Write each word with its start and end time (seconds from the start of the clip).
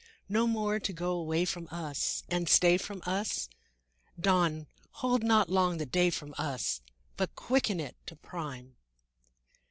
No 0.27 0.47
more 0.47 0.79
to 0.79 0.93
go 0.93 1.11
away 1.11 1.45
from 1.45 1.67
us 1.69 2.23
And 2.27 2.49
stay 2.49 2.79
from 2.79 3.03
us?— 3.05 3.47
Dawn, 4.19 4.65
hold 4.93 5.21
not 5.23 5.47
long 5.47 5.77
the 5.77 5.85
day 5.85 6.09
from 6.09 6.33
us, 6.39 6.81
But 7.17 7.35
quicken 7.35 7.79
it 7.79 7.97
to 8.07 8.15
prime! 8.15 8.77